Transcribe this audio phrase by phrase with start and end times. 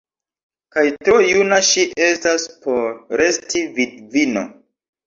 [0.75, 2.91] Kaj tro juna ŝi estas por
[3.25, 4.47] resti vidvino!